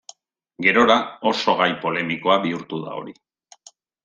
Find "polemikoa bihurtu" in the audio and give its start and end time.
1.83-2.81